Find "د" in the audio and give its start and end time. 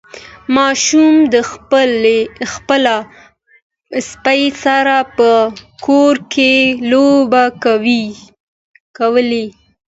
1.33-1.35